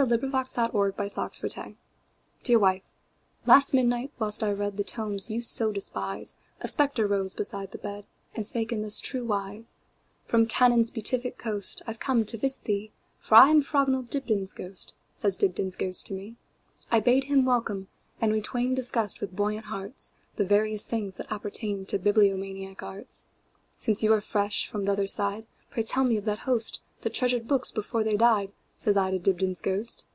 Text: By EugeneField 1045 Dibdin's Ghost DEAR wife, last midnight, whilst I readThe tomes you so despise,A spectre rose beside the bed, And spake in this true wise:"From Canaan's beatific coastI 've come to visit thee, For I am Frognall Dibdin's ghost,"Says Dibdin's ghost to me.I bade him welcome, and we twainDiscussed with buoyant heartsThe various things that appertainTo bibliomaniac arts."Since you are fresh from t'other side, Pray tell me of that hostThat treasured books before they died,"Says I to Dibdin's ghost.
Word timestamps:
By 0.00 0.06
EugeneField 0.06 0.72
1045 0.72 0.96
Dibdin's 1.30 1.36
Ghost 1.36 1.76
DEAR 2.44 2.58
wife, 2.58 2.90
last 3.44 3.74
midnight, 3.74 4.10
whilst 4.18 4.42
I 4.42 4.50
readThe 4.50 4.86
tomes 4.86 5.28
you 5.28 5.42
so 5.42 5.70
despise,A 5.70 6.66
spectre 6.68 7.06
rose 7.06 7.34
beside 7.34 7.72
the 7.72 7.76
bed, 7.76 8.06
And 8.34 8.46
spake 8.46 8.72
in 8.72 8.80
this 8.80 8.98
true 8.98 9.26
wise:"From 9.26 10.46
Canaan's 10.46 10.90
beatific 10.90 11.36
coastI 11.36 11.92
've 11.92 12.00
come 12.00 12.24
to 12.24 12.38
visit 12.38 12.64
thee, 12.64 12.92
For 13.18 13.34
I 13.34 13.50
am 13.50 13.60
Frognall 13.60 14.08
Dibdin's 14.08 14.54
ghost,"Says 14.54 15.36
Dibdin's 15.36 15.76
ghost 15.76 16.06
to 16.06 16.14
me.I 16.14 17.00
bade 17.00 17.24
him 17.24 17.44
welcome, 17.44 17.88
and 18.22 18.32
we 18.32 18.40
twainDiscussed 18.40 19.20
with 19.20 19.36
buoyant 19.36 19.66
heartsThe 19.66 20.48
various 20.48 20.86
things 20.86 21.16
that 21.16 21.28
appertainTo 21.28 21.98
bibliomaniac 21.98 22.82
arts."Since 22.82 24.02
you 24.02 24.14
are 24.14 24.22
fresh 24.22 24.66
from 24.66 24.82
t'other 24.82 25.06
side, 25.06 25.44
Pray 25.68 25.82
tell 25.82 26.04
me 26.04 26.16
of 26.16 26.24
that 26.24 26.46
hostThat 26.46 27.12
treasured 27.12 27.46
books 27.46 27.70
before 27.70 28.02
they 28.02 28.16
died,"Says 28.16 28.96
I 28.96 29.10
to 29.10 29.18
Dibdin's 29.18 29.60
ghost. 29.60 30.06